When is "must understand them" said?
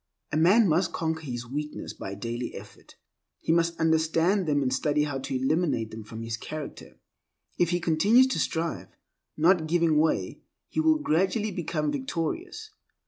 3.51-4.63